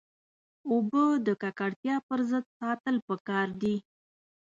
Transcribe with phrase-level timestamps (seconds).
[0.69, 3.75] اوبه د ککړتیا پر ضد ساتل پکار دي.